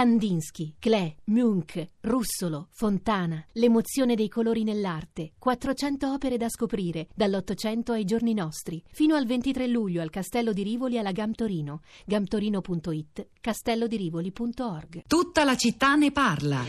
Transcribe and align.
Kandinsky, 0.00 0.76
Klee, 0.78 1.16
Munch, 1.24 1.86
Russolo, 2.00 2.68
Fontana, 2.70 3.44
l'emozione 3.52 4.14
dei 4.14 4.30
colori 4.30 4.64
nell'arte, 4.64 5.32
400 5.38 6.10
opere 6.10 6.38
da 6.38 6.48
scoprire, 6.48 7.08
dall'Ottocento 7.14 7.92
ai 7.92 8.06
giorni 8.06 8.32
nostri, 8.32 8.82
fino 8.90 9.14
al 9.14 9.26
23 9.26 9.66
luglio 9.66 10.00
al 10.00 10.08
Castello 10.08 10.54
di 10.54 10.62
Rivoli 10.62 10.96
alla 10.96 11.12
Gam 11.12 11.32
Torino, 11.32 11.82
gamtorino.it, 12.06 13.26
castellodirivoli.org. 13.42 15.02
Tutta 15.06 15.44
la 15.44 15.54
città 15.54 15.94
ne 15.96 16.10
parla. 16.12 16.64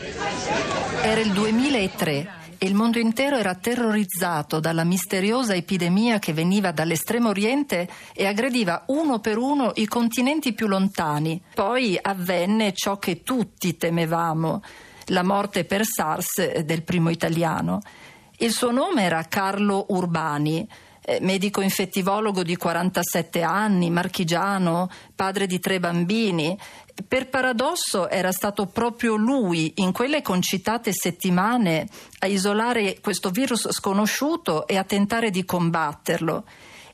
Era 1.02 1.22
il 1.22 1.32
2003 1.32 2.41
e 2.62 2.66
il 2.66 2.76
mondo 2.76 3.00
intero 3.00 3.38
era 3.38 3.56
terrorizzato 3.56 4.60
dalla 4.60 4.84
misteriosa 4.84 5.52
epidemia 5.52 6.20
che 6.20 6.32
veniva 6.32 6.70
dall'estremo 6.70 7.30
oriente 7.30 7.88
e 8.14 8.24
aggrediva 8.24 8.84
uno 8.86 9.18
per 9.18 9.36
uno 9.36 9.72
i 9.74 9.86
continenti 9.86 10.52
più 10.52 10.68
lontani. 10.68 11.42
Poi 11.54 11.98
avvenne 12.00 12.72
ciò 12.72 12.98
che 12.98 13.24
tutti 13.24 13.76
temevamo, 13.76 14.62
la 15.06 15.24
morte 15.24 15.64
per 15.64 15.84
SARS 15.84 16.60
del 16.60 16.84
primo 16.84 17.10
italiano. 17.10 17.80
Il 18.38 18.52
suo 18.52 18.70
nome 18.70 19.02
era 19.02 19.24
Carlo 19.24 19.86
Urbani 19.88 20.64
eh, 21.04 21.18
medico 21.20 21.60
infettivologo 21.60 22.42
di 22.42 22.56
47 22.56 23.42
anni, 23.42 23.90
marchigiano, 23.90 24.88
padre 25.14 25.46
di 25.46 25.58
tre 25.58 25.80
bambini. 25.80 26.56
Per 27.08 27.28
paradosso 27.28 28.08
era 28.08 28.32
stato 28.32 28.66
proprio 28.66 29.16
lui, 29.16 29.72
in 29.76 29.92
quelle 29.92 30.22
concitate 30.22 30.92
settimane, 30.92 31.88
a 32.20 32.26
isolare 32.26 33.00
questo 33.00 33.30
virus 33.30 33.70
sconosciuto 33.72 34.66
e 34.66 34.76
a 34.76 34.84
tentare 34.84 35.30
di 35.30 35.44
combatterlo. 35.44 36.44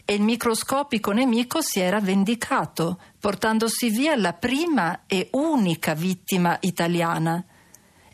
E 0.05 0.15
il 0.15 0.23
microscopico 0.23 1.13
nemico 1.13 1.61
si 1.61 1.81
era 1.81 2.01
vendicato, 2.01 2.99
portandosi 3.21 3.91
via 3.91 4.17
la 4.17 4.33
prima 4.33 5.03
e 5.07 5.29
unica 5.33 5.93
vittima 5.95 6.57
italiana. 6.61 7.45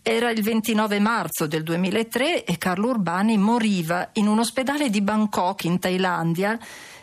Era 0.06 0.30
il 0.30 0.42
29 0.42 1.00
marzo 1.00 1.46
del 1.46 1.62
2003 1.62 2.44
e 2.44 2.58
Carlo 2.58 2.88
Urbani 2.88 3.38
moriva 3.38 4.11
in 4.12 4.27
un 4.27 4.38
ospedale 4.38 4.91
di 4.91 5.00
Bangkok 5.00 5.64
in 5.64 5.78
Thailandia 5.78 6.58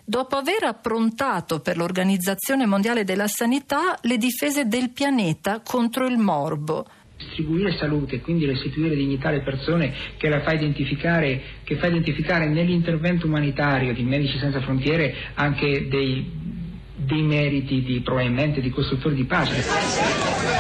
dopo 0.05 0.35
aver 0.35 0.65
approntato 0.65 1.61
per 1.61 1.77
l'Organizzazione 1.77 2.67
Mondiale 2.67 3.03
della 3.03 3.27
Sanità 3.27 3.97
le 4.01 4.17
difese 4.17 4.67
del 4.67 4.91
pianeta 4.91 5.61
contro 5.65 6.05
il 6.05 6.19
morbo 6.19 6.85
distribuire 7.17 7.75
salute, 7.75 8.21
quindi 8.21 8.45
restituire 8.45 8.95
dignità 8.95 9.29
alle 9.29 9.41
persone 9.41 9.93
che 10.17 10.29
la 10.29 10.41
fa 10.41 10.53
identificare, 10.53 11.41
che 11.63 11.77
fa 11.77 11.87
identificare 11.87 12.47
nell'intervento 12.47 13.25
umanitario 13.25 13.93
di 13.93 14.03
Medici 14.03 14.37
Senza 14.37 14.61
Frontiere 14.61 15.15
anche 15.33 15.87
dei, 15.87 16.31
dei 16.95 17.21
meriti 17.23 17.81
di, 17.81 17.99
probabilmente 18.01 18.61
di 18.61 18.69
costruttori 18.69 19.15
di 19.15 19.23
pace. 19.23 20.50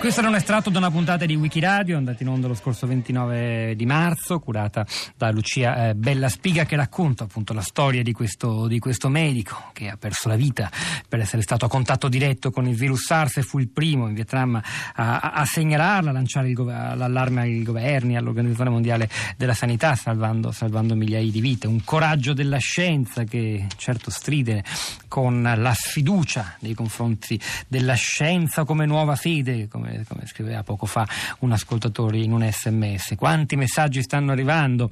Questo 0.00 0.20
era 0.20 0.30
un 0.30 0.36
estratto 0.36 0.70
da 0.70 0.78
una 0.78 0.90
puntata 0.90 1.26
di 1.26 1.36
Wikiradio 1.36 1.94
andata 1.94 2.22
in 2.22 2.30
onda 2.30 2.48
lo 2.48 2.54
scorso 2.54 2.86
29 2.86 3.74
di 3.76 3.84
marzo, 3.84 4.38
curata 4.38 4.86
da 5.14 5.30
Lucia 5.30 5.90
eh, 5.90 5.94
Bella 5.94 6.30
Spiga, 6.30 6.64
che 6.64 6.74
racconta 6.74 7.24
appunto 7.24 7.52
la 7.52 7.60
storia 7.60 8.02
di 8.02 8.12
questo, 8.12 8.66
di 8.66 8.78
questo, 8.78 9.10
medico 9.10 9.68
che 9.74 9.90
ha 9.90 9.98
perso 9.98 10.28
la 10.28 10.36
vita 10.36 10.70
per 11.06 11.20
essere 11.20 11.42
stato 11.42 11.66
a 11.66 11.68
contatto 11.68 12.08
diretto 12.08 12.50
con 12.50 12.66
il 12.66 12.76
virus 12.76 13.04
SARS 13.04 13.36
e 13.36 13.42
fu 13.42 13.58
il 13.58 13.68
primo 13.68 14.08
in 14.08 14.14
Vietnam 14.14 14.58
a, 14.94 15.18
a 15.18 15.44
segnalarla, 15.44 16.08
a 16.08 16.12
lanciare 16.14 16.48
il, 16.48 16.56
l'allarme 16.64 17.42
ai 17.42 17.62
governi, 17.62 18.16
all'Organizzazione 18.16 18.70
Mondiale 18.70 19.06
della 19.36 19.54
Sanità, 19.54 19.96
salvando, 19.96 20.50
salvando 20.50 20.94
migliaia 20.94 21.30
di 21.30 21.40
vite. 21.42 21.66
Un 21.66 21.84
coraggio 21.84 22.32
della 22.32 22.58
scienza 22.58 23.24
che 23.24 23.66
certo 23.76 24.10
stride 24.10 24.64
con 25.08 25.42
la 25.42 25.74
sfiducia 25.74 26.56
nei 26.60 26.72
confronti 26.72 27.38
della 27.68 27.94
scienza 27.94 28.64
come 28.64 28.86
nuova 28.86 29.14
fede, 29.14 29.68
come 29.68 29.89
come, 29.90 30.04
come, 30.06 30.26
scriveva 30.26 30.62
poco 30.62 30.86
fa 30.86 31.06
un 31.40 31.52
ascoltatore 31.52 32.18
in 32.18 32.32
un 32.32 32.48
sms. 32.50 33.14
Quanti 33.16 33.56
messaggi 33.56 34.02
stanno 34.02 34.32
arrivando? 34.32 34.90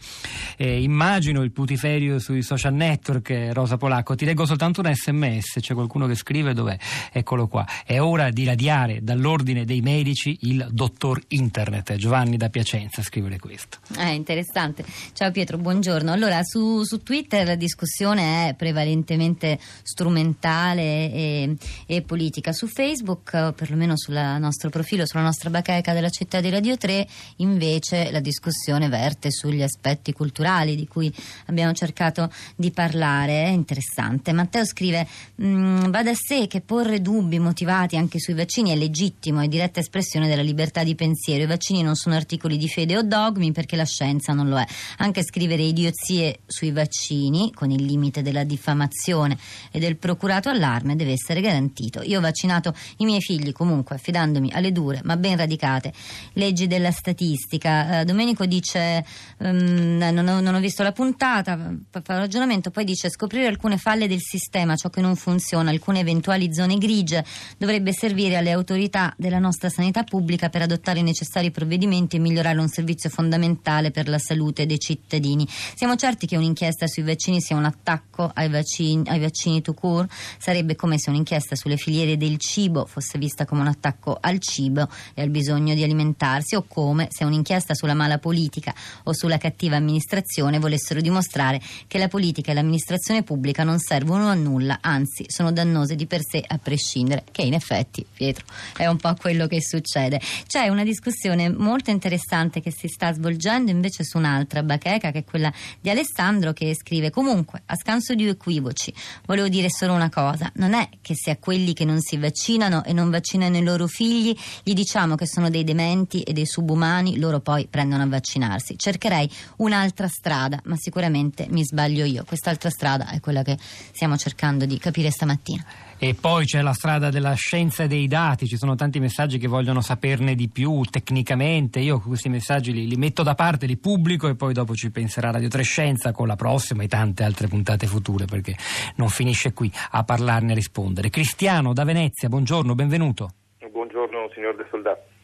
Eh, 0.57 0.83
immagino 0.83 1.43
il 1.43 1.53
putiferio 1.53 2.19
sui 2.19 2.43
social 2.43 2.75
network, 2.75 3.51
Rosa 3.53 3.77
Polacco. 3.77 4.15
Ti 4.15 4.25
leggo 4.25 4.47
soltanto 4.47 4.81
un 4.81 4.93
sms, 4.93 5.59
c'è 5.61 5.75
qualcuno 5.75 6.07
che 6.07 6.15
scrive 6.15 6.53
dov'è? 6.53 6.77
Eccolo 7.13 7.47
qua. 7.47 7.67
È 7.85 8.01
ora 8.01 8.31
di 8.31 8.45
radiare 8.45 9.03
dall'ordine 9.03 9.65
dei 9.65 9.81
medici 9.81 10.39
il 10.43 10.67
dottor 10.71 11.21
internet. 11.29 11.95
Giovanni 11.97 12.37
da 12.37 12.49
Piacenza 12.49 13.03
scrive 13.03 13.39
questo. 13.39 13.79
È 13.95 14.03
eh, 14.03 14.15
interessante. 14.15 14.85
Ciao 15.13 15.31
Pietro, 15.31 15.59
buongiorno. 15.59 16.11
Allora, 16.13 16.43
su, 16.43 16.83
su 16.83 17.03
Twitter 17.03 17.47
la 17.47 17.55
discussione 17.55 18.49
è 18.49 18.55
prevalentemente 18.55 19.59
strumentale 19.83 21.13
e, 21.13 21.57
e 21.87 22.03
politica. 22.03 22.53
Su 22.53 22.67
Facebook, 22.67 23.53
perlomeno 23.53 23.97
sul 23.97 24.15
nostro 24.15 24.71
profilo, 24.71 24.88
profilo 24.89 25.05
sulla 25.05 25.23
nostra 25.23 25.51
bacheca 25.51 25.93
della 25.93 26.09
città 26.09 26.41
di 26.41 26.49
Radio 26.49 26.79
3, 26.79 27.07
invece 27.37 28.11
la 28.11 28.21
discussione 28.21 28.89
verte 28.89 29.31
sugli 29.31 29.61
aspetti 29.61 30.15
culturali 30.15 30.77
di 30.77 30.89
cui 30.89 31.13
abbiamo 31.47 31.75
cercato 31.75 32.33
di 32.57 32.71
parlare. 32.71 33.45
È 33.45 33.49
interessante. 33.49 34.33
Matteo 34.33 34.65
scrive: 34.65 35.07
mm, 35.43 35.91
Va 35.91 36.03
da 36.03 36.15
sé 36.15 36.47
che 36.47 36.63
porre 36.63 37.03
dubbi 37.03 37.39
motivati 37.39 37.99
anche 37.99 38.19
sui 38.19 38.33
vaccini 38.33 38.71
è 38.71 38.77
legittimo, 38.77 39.41
è 39.41 39.49
diretta 39.49 39.81
espressione 39.81 40.27
della 40.27 40.41
libertà 40.41 40.83
di 40.83 40.95
pensiero. 40.95 41.43
I 41.43 41.47
vaccini 41.47 41.83
non 41.83 41.95
sono 41.95 42.15
articoli 42.15 42.57
di 42.57 42.69
fede 42.69 42.97
o 42.97 43.03
dogmi 43.03 43.53
perché 43.53 43.77
la 43.77 43.85
scienza 43.85 44.33
non 44.33 44.49
lo 44.49 44.59
è. 44.59 44.67
Anche 44.99 45.23
scrivere 45.23 45.65
idiozie 45.65 46.39
sui 46.47 46.71
vaccini, 46.71 47.53
con 47.53 47.71
il 47.71 47.85
limite 47.85 48.23
della 48.23 48.45
diffamazione 48.45 49.37
e 49.71 49.81
del 49.81 49.99
procurato 49.99 50.49
allarme, 50.49 50.97
deve 50.97 51.13
essere 51.13 51.43
garantito. 51.43 52.01
Io 52.01 52.17
ho 52.17 52.23
vaccinato 52.23 52.75
i 52.99 53.05
miei 53.05 53.21
figli 53.21 53.53
comunque 53.53 53.97
affidandomi 53.97 54.51
alle 54.53 54.73
dure 54.79 55.01
ma 55.03 55.17
ben 55.17 55.37
radicate 55.37 55.93
leggi 56.35 56.67
della 56.69 56.93
statistica. 56.93 58.01
Eh, 58.01 58.05
Domenico 58.05 58.47
dice: 58.47 59.05
um, 59.39 59.97
non, 59.97 60.29
ho, 60.29 60.41
non, 60.41 60.55
ho, 60.55 60.61
visto 60.61 60.83
la 60.83 60.93
puntata, 60.93 61.57
fa 61.57 62.13
un 62.15 62.19
ragionamento, 62.19 62.71
poi 62.71 62.85
dice: 62.85 63.11
scoprire 63.11 63.47
alcune 63.47 63.77
falle 63.77 64.07
del 64.07 64.21
sistema, 64.21 64.77
ciò 64.77 64.89
che 64.89 65.01
non 65.01 65.17
funziona, 65.17 65.71
alcune 65.71 66.01
eventuali 66.01 66.55
zone 66.55 66.79
grigie, 66.79 67.25
dovrebbe 67.57 67.93
servire 67.93 68.37
alle 68.37 68.53
autorità 68.53 69.13
della 69.17 69.39
nostra 69.39 69.69
sanità 69.69 70.05
pubblica 70.05 70.49
per 70.49 70.63
adottare 70.63 71.01
i 71.01 71.03
necessari 71.03 71.51
provvedimenti 71.51 72.17
e 72.17 72.19
migliorare 72.21 72.59
un 72.59 72.69
servizio 72.69 73.11
fondamentale 73.11 73.91
per 73.91 74.09
la 74.09 74.19
salute 74.19 74.67
dei 74.67 74.79
cittadini. 74.79 75.47
Siamo 75.49 75.97
certi 75.97 76.27
che 76.27 76.37
un'inchiesta 76.37 76.87
sui 76.87 77.03
vaccini 77.03 77.41
sia 77.41 77.57
un 77.57 77.65
attacco 77.65 78.31
ai 78.33 78.49
vaccini, 78.49 79.09
ai 79.09 79.19
vaccini 79.19 79.61
to 79.61 79.75
cure? 79.75 80.09
Sarebbe 80.39 80.77
come 80.77 80.99
se 80.99 81.11
un'inchiesta 81.11 81.57
sulle 81.57 81.77
filiere 81.77 82.17
del 82.17 82.39
cibo 82.39 82.87
fosse 82.87 83.19
vista 83.19 83.45
come 83.45 83.63
un 83.63 83.69
attacco 83.69 84.17
al 84.21 84.39
cibo 84.39 84.67
cibo 84.69 84.89
e 85.15 85.23
al 85.23 85.31
bisogno 85.31 85.75
di 85.75 85.83
alimentarsi 85.83 86.55
o 86.55 86.65
come 86.69 87.09
se 87.11 87.25
un'inchiesta 87.25 87.75
sulla 87.75 87.95
mala 87.95 88.19
politica 88.19 88.75
o 89.05 89.15
sulla 89.15 89.39
cattiva 89.39 89.77
amministrazione 89.77 90.59
volessero 90.59 91.01
dimostrare 91.01 91.61
che 91.87 91.99
la 91.99 92.09
politica 92.09 92.51
e 92.51 92.55
l'amministrazione 92.55 93.23
pubblica 93.23 93.65
non 93.65 93.79
servono 93.79 94.29
a 94.29 94.35
nulla, 94.35 94.79
anzi 94.81 95.25
sono 95.29 95.51
dannose 95.53 95.97
di 95.97 96.07
per 96.07 96.21
sé 96.23 96.43
a 96.47 96.59
prescindere, 96.59 97.25
che 97.31 97.43
in 97.43 97.55
effetti, 97.55 98.05
Pietro, 98.13 98.45
è 98.77 98.87
un 98.87 98.97
po' 98.97 99.15
quello 99.15 99.47
che 99.47 99.63
succede. 99.63 100.21
C'è 100.47 100.69
una 100.69 100.85
discussione 100.85 101.49
molto 101.49 101.91
interessante 101.91 102.61
che 102.61 102.71
si 102.71 102.89
sta 102.89 103.13
svolgendo 103.13 103.71
invece 103.71 104.05
su 104.05 104.19
un'altra 104.19 104.63
bacheca, 104.63 105.11
che 105.11 105.21
è 105.21 105.25
quella 105.25 105.53
di 105.81 105.91
Alessandro 105.91 106.53
che 106.53 106.75
scrive 106.75 107.11
comunque, 107.11 107.63
a 107.67 107.77
scanso 107.77 108.15
di 108.15 108.27
equivoci, 108.29 108.93
volevo 109.27 109.49
dire 109.49 109.69
solo 109.71 109.95
una 109.95 110.11
cosa, 110.11 110.51
non 110.57 110.75
è 110.75 110.89
che 111.01 111.15
se 111.15 111.31
a 111.31 111.37
quelli 111.37 111.73
che 111.73 111.85
non 111.85 112.01
si 112.01 112.17
vaccinano 112.17 112.85
e 112.85 112.93
non 112.93 113.11
vaccinano 113.11 113.57
i 113.57 113.63
loro 113.63 113.87
figli 113.87 114.37
gli 114.63 114.73
diciamo 114.73 115.15
che 115.15 115.27
sono 115.27 115.51
dei 115.51 115.65
dementi 115.65 116.23
e 116.23 116.33
dei 116.33 116.47
subumani, 116.47 117.19
loro 117.19 117.41
poi 117.41 117.67
prendono 117.69 118.03
a 118.03 118.07
vaccinarsi. 118.07 118.77
Cercherei 118.79 119.31
un'altra 119.57 120.09
strada, 120.09 120.61
ma 120.65 120.77
sicuramente 120.77 121.47
mi 121.51 121.65
sbaglio 121.65 122.05
io. 122.05 122.25
Quest'altra 122.25 122.71
strada 122.71 123.11
è 123.11 123.21
quella 123.21 123.43
che 123.43 123.57
stiamo 123.61 124.17
cercando 124.17 124.67
di 124.67 124.79
capire 124.79 125.11
stamattina. 125.11 125.65
E 126.01 126.15
poi 126.15 126.45
c'è 126.45 126.63
la 126.63 126.73
strada 126.75 127.11
della 127.11 127.35
scienza 127.35 127.83
e 127.83 127.89
dei 127.89 128.07
dati, 128.07 128.47
ci 128.47 128.57
sono 128.57 128.77
tanti 128.77 129.01
messaggi 129.01 129.37
che 129.37 129.49
vogliono 129.49 129.81
saperne 129.81 130.37
di 130.37 130.49
più 130.49 130.83
tecnicamente, 130.83 131.81
io 131.81 131.99
questi 131.99 132.29
messaggi 132.29 132.73
li, 132.73 132.87
li 132.87 132.95
metto 132.95 133.25
da 133.25 133.35
parte, 133.35 133.67
li 133.67 133.77
pubblico 133.77 134.29
e 134.29 134.37
poi 134.37 134.53
dopo 134.53 134.77
ci 134.77 134.93
penserà 134.93 135.33
Radio 135.33 135.49
3 135.49 135.63
Scienza 135.65 136.13
con 136.13 136.29
la 136.29 136.37
prossima 136.37 136.85
e 136.85 136.87
tante 136.87 137.25
altre 137.25 137.49
puntate 137.49 137.89
future 137.89 138.27
perché 138.27 138.57
non 138.95 139.09
finisce 139.09 139.53
qui 139.53 139.73
a 139.91 140.05
parlarne 140.05 140.53
e 140.53 140.55
rispondere. 140.55 141.11
Cristiano 141.11 141.73
da 141.73 141.83
Venezia, 141.83 142.29
buongiorno, 142.29 142.77
benvenuto. 142.77 143.31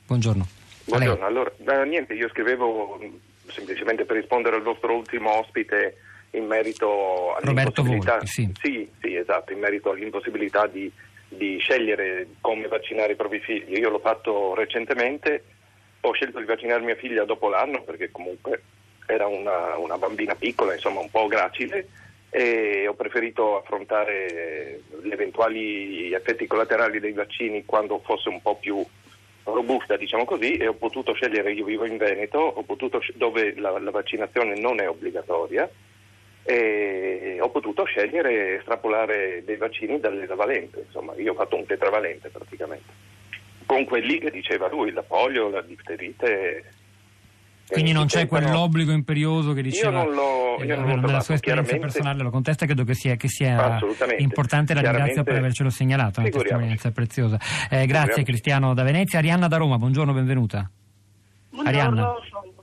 Buongiorno. 0.06 0.46
Buongiorno, 0.84 1.24
allora, 1.24 1.52
niente, 1.84 2.12
io 2.12 2.28
scrivevo 2.28 3.00
semplicemente 3.46 4.04
per 4.04 4.16
rispondere 4.16 4.56
al 4.56 4.62
vostro 4.62 4.94
ultimo 4.94 5.38
ospite 5.38 5.96
in 6.32 6.44
merito 6.46 7.34
all'impossibilità, 7.34 8.12
Volpi, 8.12 8.26
sì. 8.26 8.52
Sì, 8.60 8.90
sì, 9.00 9.16
esatto, 9.16 9.52
in 9.52 9.60
merito 9.60 9.90
all'impossibilità 9.90 10.66
di, 10.66 10.90
di 11.28 11.58
scegliere 11.58 12.26
come 12.40 12.68
vaccinare 12.68 13.12
i 13.12 13.16
propri 13.16 13.40
figli. 13.40 13.78
Io 13.78 13.88
l'ho 13.88 13.98
fatto 13.98 14.54
recentemente, 14.54 15.44
ho 16.00 16.12
scelto 16.12 16.38
di 16.38 16.44
vaccinare 16.44 16.82
mia 16.82 16.96
figlia 16.96 17.24
dopo 17.24 17.48
l'anno 17.48 17.82
perché 17.82 18.10
comunque 18.10 18.62
era 19.06 19.26
una, 19.26 19.76
una 19.78 19.96
bambina 19.96 20.34
piccola, 20.34 20.74
insomma 20.74 21.00
un 21.00 21.10
po' 21.10 21.26
gracile 21.28 21.88
e 22.30 22.88
ho 22.88 22.94
preferito 22.94 23.56
affrontare 23.56 24.82
gli 25.02 25.10
eventuali 25.10 26.12
effetti 26.12 26.48
collaterali 26.48 26.98
dei 26.98 27.12
vaccini 27.12 27.64
quando 27.64 28.00
fosse 28.04 28.28
un 28.28 28.42
po' 28.42 28.56
più 28.56 28.84
robusta, 29.44 29.96
diciamo 29.96 30.24
così, 30.24 30.56
e 30.56 30.66
ho 30.66 30.74
potuto 30.74 31.12
scegliere, 31.12 31.52
io 31.52 31.64
vivo 31.64 31.84
in 31.84 31.96
Veneto, 31.96 32.62
potuto, 32.66 33.00
dove 33.14 33.54
la, 33.56 33.78
la, 33.78 33.90
vaccinazione 33.90 34.58
non 34.58 34.80
è 34.80 34.88
obbligatoria, 34.88 35.68
e 36.42 37.38
ho 37.40 37.48
potuto 37.50 37.84
scegliere 37.84 38.56
estrapolare 38.58 39.42
dei 39.44 39.56
vaccini 39.56 40.00
dall'esavalente, 40.00 40.84
insomma, 40.86 41.14
io 41.16 41.32
ho 41.32 41.36
fatto 41.36 41.56
un 41.56 41.66
tetravalente 41.66 42.28
praticamente, 42.28 42.92
con 43.66 43.84
quelli 43.84 44.18
che 44.18 44.30
diceva 44.30 44.68
lui, 44.68 44.92
la 44.92 45.02
polio, 45.02 45.48
la 45.48 45.62
difterite 45.62 46.64
quindi 47.68 47.92
non 47.92 48.06
c'è 48.06 48.26
quell'obbligo 48.26 48.92
imperioso 48.92 49.52
che 49.52 49.62
diceva 49.62 50.02
io 50.02 50.04
non 50.04 50.14
l'ho, 50.14 50.62
io 50.62 50.78
non 50.78 51.00
nella 51.00 51.20
sua 51.20 51.34
esperienza 51.34 51.76
personale 51.76 52.22
lo 52.22 52.30
contesta 52.30 52.66
credo 52.66 52.84
che 52.84 52.94
sia, 52.94 53.16
che 53.16 53.28
sia 53.28 53.78
importante 54.18 54.74
la 54.74 54.80
ringrazio 54.82 55.22
per 55.22 55.36
avercelo 55.36 55.70
segnalato 55.70 56.20
una 56.20 56.28
testimonianza 56.28 56.90
preziosa. 56.90 57.38
Eh, 57.70 57.86
grazie 57.86 58.22
Cristiano 58.22 58.74
da 58.74 58.82
Venezia. 58.82 59.18
Arianna 59.18 59.48
da 59.48 59.56
Roma 59.56 59.78
buongiorno 59.78 60.12
benvenuta. 60.12 60.68
Buongiorno, 61.50 61.78
Arianna. 61.78 62.14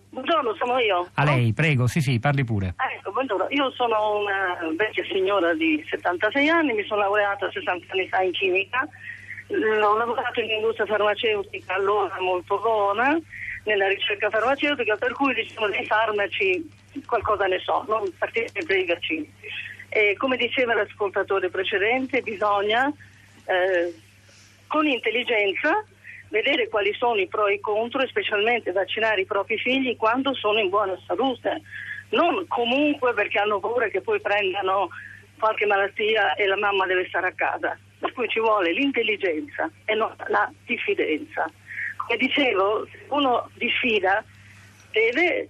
buongiorno 0.09 0.56
sono 0.56 0.77
io. 0.77 1.09
A 1.15 1.24
lei 1.24 1.53
prego 1.53 1.88
sì 1.88 2.00
sì 2.00 2.19
parli 2.19 2.44
pure. 2.44 2.74
Ah, 2.75 2.92
ecco, 2.94 3.12
buongiorno. 3.12 3.48
Io 3.50 3.71
sono 3.71 4.19
una 4.19 4.74
vecchia 4.77 5.03
signora 5.12 5.53
di 5.56 5.83
76 5.89 6.48
anni 6.50 6.74
mi 6.74 6.83
sono 6.86 7.01
laureata 7.01 7.50
60 7.51 7.86
anni 7.92 8.07
fa 8.07 8.21
in 8.21 8.31
chimica. 8.31 8.88
Ho 9.50 9.98
lavorato 9.98 10.39
in 10.39 10.50
industria 10.50 10.86
farmaceutica 10.86 11.74
allora 11.74 12.15
molto 12.21 12.59
buona 12.59 13.19
nella 13.63 13.87
ricerca 13.87 14.29
farmaceutica, 14.29 14.95
per 14.95 15.13
cui 15.13 15.33
diciamo 15.33 15.67
dei 15.67 15.85
farmaci 15.85 16.69
qualcosa 17.05 17.45
ne 17.45 17.59
so, 17.59 17.83
non 17.87 18.11
particolarmente 18.17 18.73
dei 18.73 18.85
vaccini. 18.85 19.33
E 19.89 20.15
come 20.17 20.37
diceva 20.37 20.73
l'ascoltatore 20.73 21.49
precedente, 21.49 22.21
bisogna 22.21 22.91
eh, 23.45 23.93
con 24.67 24.87
intelligenza 24.87 25.83
vedere 26.29 26.69
quali 26.69 26.93
sono 26.93 27.19
i 27.19 27.27
pro 27.27 27.47
e 27.47 27.55
i 27.55 27.59
contro 27.59 28.01
e 28.01 28.07
specialmente 28.07 28.71
vaccinare 28.71 29.21
i 29.21 29.25
propri 29.25 29.57
figli 29.57 29.97
quando 29.97 30.33
sono 30.33 30.59
in 30.59 30.69
buona 30.69 30.97
salute, 31.05 31.61
non 32.09 32.45
comunque 32.47 33.13
perché 33.13 33.39
hanno 33.39 33.59
paura 33.59 33.89
che 33.89 34.01
poi 34.01 34.19
prendano 34.21 34.89
qualche 35.37 35.65
malattia 35.65 36.35
e 36.35 36.45
la 36.45 36.57
mamma 36.57 36.85
deve 36.85 37.07
stare 37.07 37.27
a 37.27 37.33
casa. 37.33 37.77
Per 37.99 38.13
cui 38.13 38.27
ci 38.29 38.39
vuole 38.39 38.71
l'intelligenza 38.71 39.69
e 39.85 39.93
non 39.93 40.13
la 40.27 40.51
diffidenza. 40.65 41.49
Come 42.11 42.27
dicevo, 42.27 42.85
uno 43.11 43.49
diffida 43.53 44.21
deve 44.91 45.47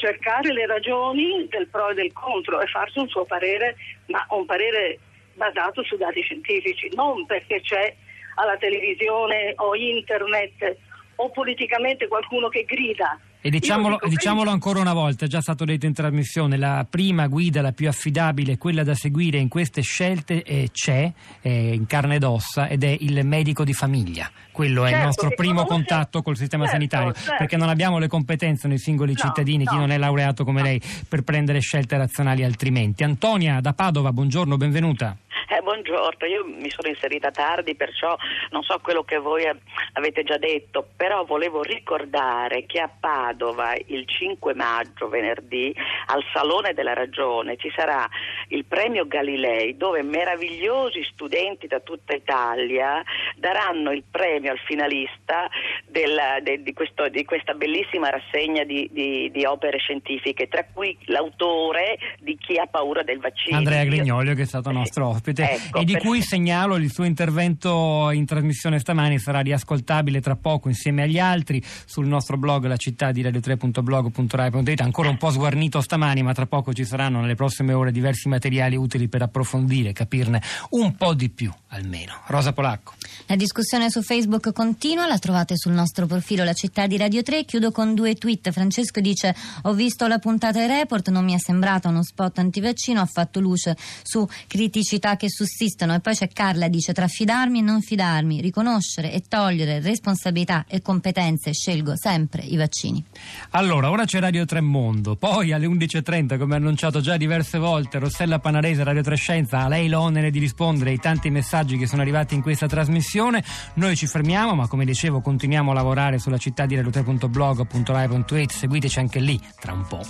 cercare 0.00 0.54
le 0.54 0.64
ragioni 0.64 1.46
del 1.50 1.68
pro 1.68 1.90
e 1.90 1.94
del 1.94 2.14
contro 2.14 2.62
e 2.62 2.66
farsi 2.66 2.98
un 2.98 3.08
suo 3.08 3.26
parere, 3.26 3.76
ma 4.06 4.24
un 4.30 4.46
parere 4.46 4.98
basato 5.34 5.82
su 5.82 5.98
dati 5.98 6.22
scientifici, 6.22 6.88
non 6.94 7.26
perché 7.26 7.60
c'è 7.60 7.94
alla 8.36 8.56
televisione 8.56 9.52
o 9.56 9.74
internet 9.74 10.78
o 11.20 11.30
politicamente 11.30 12.08
qualcuno 12.08 12.48
che 12.48 12.64
grida 12.64 13.18
e 13.40 13.50
diciamolo, 13.50 14.00
diciamolo, 14.08 14.50
ancora 14.50 14.80
una 14.80 14.92
volta, 14.92 15.24
è 15.24 15.28
già 15.28 15.40
stato 15.40 15.64
detto 15.64 15.86
in 15.86 15.92
trasmissione, 15.92 16.56
la 16.56 16.84
prima 16.88 17.28
guida, 17.28 17.62
la 17.62 17.70
più 17.70 17.86
affidabile, 17.86 18.58
quella 18.58 18.82
da 18.82 18.94
seguire 18.94 19.38
in 19.38 19.46
queste 19.46 19.80
scelte 19.80 20.42
eh, 20.42 20.70
c'è 20.72 21.12
eh, 21.40 21.72
in 21.72 21.86
carne 21.86 22.16
ed 22.16 22.24
ossa 22.24 22.66
ed 22.66 22.82
è 22.82 22.96
il 22.98 23.24
medico 23.24 23.62
di 23.62 23.72
famiglia. 23.72 24.28
Quello 24.50 24.80
certo, 24.80 24.86
è 24.86 24.88
il 24.88 24.94
certo, 24.94 25.06
nostro 25.06 25.28
primo 25.36 25.62
conosce... 25.62 25.72
contatto 25.72 26.22
col 26.22 26.36
sistema 26.36 26.64
certo, 26.64 26.78
sanitario, 26.78 27.12
certo. 27.12 27.34
perché 27.38 27.56
non 27.56 27.68
abbiamo 27.68 27.98
le 27.98 28.08
competenze 28.08 28.66
noi 28.66 28.78
singoli 28.78 29.12
no, 29.12 29.18
cittadini, 29.18 29.62
no. 29.62 29.70
chi 29.70 29.76
non 29.76 29.92
è 29.92 29.98
laureato 29.98 30.42
come 30.44 30.60
lei, 30.60 30.82
per 31.08 31.22
prendere 31.22 31.60
scelte 31.60 31.96
razionali 31.96 32.42
altrimenti. 32.42 33.04
Antonia 33.04 33.60
da 33.60 33.72
Padova, 33.72 34.12
buongiorno, 34.12 34.56
benvenuta. 34.56 35.16
Eh, 35.58 35.62
buongiorno, 35.62 36.26
io 36.26 36.44
mi 36.44 36.68
sono 36.68 36.88
inserita 36.88 37.30
tardi, 37.30 37.74
perciò 37.74 38.14
non 38.50 38.62
so 38.62 38.78
quello 38.82 39.02
che 39.02 39.16
voi 39.16 39.48
avete 39.94 40.22
già 40.22 40.36
detto, 40.36 40.86
però 40.94 41.24
volevo 41.24 41.62
ricordare 41.62 42.66
che 42.66 42.80
a 42.80 42.88
Padova 42.88 43.72
il 43.86 44.06
5 44.06 44.52
maggio, 44.52 45.08
venerdì, 45.08 45.74
al 46.06 46.22
Salone 46.34 46.74
della 46.74 46.92
Ragione 46.92 47.56
ci 47.56 47.72
sarà 47.74 48.06
il 48.48 48.66
premio 48.66 49.06
Galilei 49.06 49.76
dove 49.78 50.02
meravigliosi 50.02 51.02
studenti 51.10 51.66
da 51.66 51.80
tutta 51.80 52.14
Italia 52.14 53.02
daranno 53.36 53.90
il 53.92 54.04
premio 54.08 54.52
al 54.52 54.58
finalista 54.58 55.48
del, 55.86 56.42
de, 56.42 56.62
di, 56.62 56.74
questo, 56.74 57.08
di, 57.08 57.24
questa 57.24 57.54
bellissima 57.54 58.10
rassegna 58.10 58.64
di, 58.64 58.88
di, 58.92 59.30
di, 59.30 59.44
opere 59.46 59.78
scientifiche, 59.78 60.46
tra 60.46 60.66
cui 60.70 60.96
l'autore 61.06 61.98
di 62.18 62.36
Chi 62.36 62.58
ha 62.58 62.66
paura 62.66 63.02
del 63.02 63.18
vaccino. 63.18 63.56
Andrea 63.56 63.84
Grignolio 63.84 64.34
che 64.34 64.42
è 64.42 64.46
stato 64.46 64.70
nostro 64.70 65.08
ospite 65.08 65.37
ecco, 65.42 65.78
e 65.80 65.84
di 65.84 65.96
cui 65.96 66.22
segnalo 66.22 66.76
il 66.76 66.92
suo 66.92 67.04
intervento 67.04 68.10
in 68.10 68.26
trasmissione 68.26 68.78
stamani 68.78 69.18
sarà 69.18 69.40
riascoltabile 69.40 70.20
tra 70.20 70.36
poco 70.36 70.68
insieme 70.68 71.02
agli 71.02 71.18
altri 71.18 71.62
sul 71.84 72.06
nostro 72.06 72.36
blog 72.36 72.66
la 72.66 72.76
città 72.76 73.12
di 73.12 73.22
radio3.blog.rai.it 73.22 74.80
ancora 74.80 75.08
un 75.08 75.16
po' 75.16 75.30
sguarnito 75.30 75.80
stamani 75.80 76.22
ma 76.22 76.32
tra 76.32 76.46
poco 76.46 76.72
ci 76.72 76.84
saranno 76.84 77.20
nelle 77.20 77.34
prossime 77.34 77.72
ore 77.72 77.92
diversi 77.92 78.28
materiali 78.28 78.76
utili 78.76 79.08
per 79.08 79.22
approfondire, 79.22 79.92
capirne 79.92 80.42
un 80.70 80.94
po' 80.96 81.14
di 81.14 81.28
più 81.30 81.52
almeno. 81.68 82.20
Rosa 82.26 82.52
Polacco. 82.52 82.94
La 83.26 83.36
discussione 83.36 83.90
su 83.90 84.02
Facebook 84.02 84.52
continua, 84.52 85.06
la 85.06 85.18
trovate 85.18 85.56
sul 85.56 85.72
nostro 85.72 86.06
profilo 86.06 86.44
La 86.44 86.52
città 86.52 86.86
di 86.86 86.96
Radio 86.96 87.22
3. 87.22 87.44
Chiudo 87.44 87.70
con 87.70 87.94
due 87.94 88.14
tweet. 88.14 88.50
Francesco 88.50 89.00
dice: 89.00 89.34
Ho 89.62 89.74
visto 89.74 90.06
la 90.06 90.18
puntata 90.18 90.58
del 90.60 90.68
report, 90.68 91.10
non 91.10 91.24
mi 91.24 91.34
è 91.34 91.38
sembrato 91.38 91.88
uno 91.88 92.02
spot 92.02 92.38
antivaccino, 92.38 93.00
ha 93.00 93.06
fatto 93.06 93.40
luce 93.40 93.76
su 94.02 94.26
criticità 94.46 95.16
che 95.16 95.27
sussistono. 95.28 95.94
E 95.94 96.00
poi 96.00 96.14
c'è 96.14 96.28
Carla, 96.28 96.68
dice: 96.68 96.92
Tra 96.92 97.06
fidarmi 97.06 97.58
e 97.58 97.62
non 97.62 97.80
fidarmi, 97.82 98.40
riconoscere 98.40 99.12
e 99.12 99.22
togliere 99.28 99.80
responsabilità 99.80 100.64
e 100.68 100.82
competenze, 100.82 101.52
scelgo 101.52 101.96
sempre 101.96 102.42
i 102.42 102.56
vaccini. 102.56 103.04
Allora, 103.50 103.90
ora 103.90 104.04
c'è 104.04 104.20
Radio 104.20 104.44
3 104.44 104.60
Mondo, 104.60 105.16
poi 105.16 105.52
alle 105.52 105.66
11.30, 105.66 106.38
come 106.38 106.56
annunciato 106.56 107.00
già 107.00 107.16
diverse 107.16 107.58
volte, 107.58 107.98
Rossella 107.98 108.38
Panarese, 108.38 108.84
Radio 108.84 109.02
3 109.02 109.16
Scienza, 109.16 109.60
a 109.60 109.68
lei 109.68 109.88
l'onere 109.88 110.30
di 110.30 110.38
rispondere 110.38 110.90
ai 110.90 110.98
tanti 110.98 111.30
messaggi 111.30 111.76
che 111.76 111.86
sono 111.86 112.02
arrivati 112.02 112.34
in 112.34 112.42
questa 112.42 112.66
trasmissione. 112.66 113.42
Noi 113.74 113.96
ci 113.96 114.06
fermiamo, 114.06 114.54
ma 114.54 114.68
come 114.68 114.84
dicevo, 114.84 115.20
continuiamo 115.20 115.70
a 115.70 115.74
lavorare 115.74 116.18
sulla 116.18 116.38
città 116.38 116.66
di 116.66 116.76
radio3.blog.rai.it. 116.76 118.50
Seguiteci 118.50 118.98
anche 118.98 119.20
lì 119.20 119.40
tra 119.60 119.72
un 119.72 119.86
po'. 119.86 120.02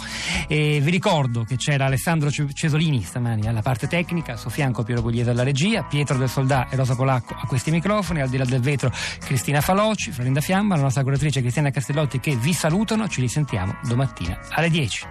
E 0.47 0.81
vi 0.83 0.91
ricordo 0.91 1.45
che 1.45 1.57
c'era 1.57 1.87
Alessandro 1.87 2.31
Cesolini 2.31 3.03
stamani 3.03 3.47
alla 3.47 3.63
parte 3.63 3.87
tecnica, 3.87 4.35
a 4.35 4.37
suo 4.37 4.51
fianco 4.51 4.83
Piero 4.83 5.03
Pugliese 5.09 5.31
alla 5.31 5.43
regia, 5.43 5.85
Pietro 5.85 6.19
del 6.19 6.29
Soldà 6.29 6.69
e 6.69 6.77
Rosa 6.77 6.95
Polacco 6.95 7.35
a 7.35 7.47
questi 7.47 7.71
microfoni, 7.71 8.21
al 8.21 8.29
di 8.29 8.37
là 8.37 8.45
del 8.45 8.61
vetro 8.61 8.93
Cristina 9.21 9.63
Faloci, 9.63 10.13
Florinda 10.13 10.43
Fiamma, 10.43 10.77
la 10.77 10.83
nostra 10.83 11.03
curatrice 11.03 11.41
Cristiana 11.41 11.71
Castellotti 11.71 12.21
che 12.21 12.37
vi 12.37 12.53
salutano, 12.53 13.09
ci 13.09 13.23
risentiamo 13.23 13.79
domattina 13.85 14.39
alle 14.51 14.69
10. 14.69 15.07